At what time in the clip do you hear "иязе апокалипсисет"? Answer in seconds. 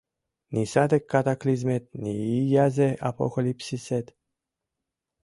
2.37-4.07